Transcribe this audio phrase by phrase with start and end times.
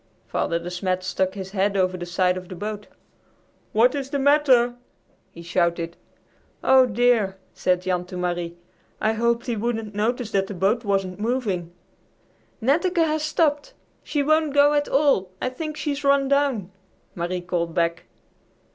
[0.25, 2.87] Father De Smet stuck his head over the side of the boat.
[3.71, 4.73] "What is the matter?"
[5.31, 5.95] he shouted.
[6.63, 8.57] "Oh, dear!" said Jan to Marie.
[8.99, 11.71] "I hoped he wouldn't notice that the boat wasn't moving."
[12.63, 13.75] "Netteke has stopped.
[14.01, 15.29] She won't go at all.
[15.39, 16.71] I think she's run down!"
[17.15, 18.05] Marie called back.